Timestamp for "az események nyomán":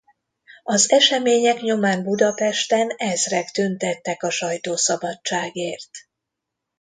0.63-2.03